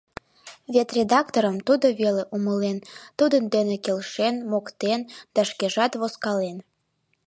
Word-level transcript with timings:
Вет 0.73 0.89
редакторым 0.99 1.57
тудо 1.67 1.87
веле 2.01 2.23
умылен, 2.35 2.77
тудын 3.17 3.43
дене 3.55 3.75
келшен, 3.85 4.35
моктен 4.51 5.01
да 5.33 5.41
шкежат 5.49 5.91
возкален. 6.01 6.57